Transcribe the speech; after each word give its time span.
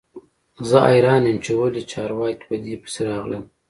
زه 0.69 0.77
حیران 0.89 1.23
یم 1.29 1.37
چې 1.45 1.51
ولې 1.59 1.81
چارواکي 1.91 2.43
په 2.49 2.55
دې 2.63 2.75
پسې 2.81 3.01
راغلل 3.09 3.43